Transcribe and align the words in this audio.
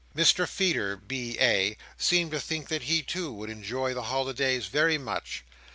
Mr 0.15 0.47
Feeder, 0.47 0.95
B.A., 0.97 1.77
seemed 1.95 2.31
to 2.31 2.39
think 2.39 2.69
that 2.69 2.81
he, 2.81 3.03
too, 3.03 3.31
would 3.31 3.51
enjoy 3.51 3.93
the 3.93 4.01
holidays 4.09 4.65
very 4.65 4.97
much. 4.97 5.43